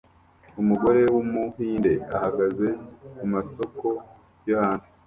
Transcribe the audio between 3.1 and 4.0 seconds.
kumasoko